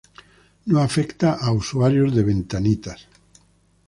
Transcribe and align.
No 0.65 0.79
afecta 0.79 1.33
a 1.39 1.51
usuarios 1.51 2.15
de 2.15 2.23
Windows. 2.23 3.07